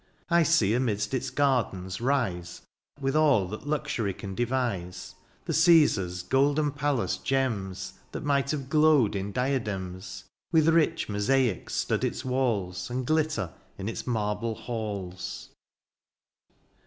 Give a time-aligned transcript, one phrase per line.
[0.31, 2.63] I see amid its gardens rise.
[2.99, 5.13] With aU that luxury can devise.
[5.45, 10.23] 66 DIONYSIUS, The Cffisars' '^ golden palace/' gems That might have glowed in diadems.
[10.51, 12.89] With rich mosaic stud its walls.
[12.89, 15.49] And glitter in its marble halls.